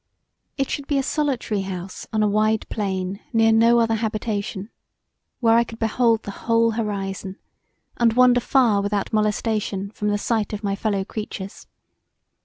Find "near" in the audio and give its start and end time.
3.33-3.51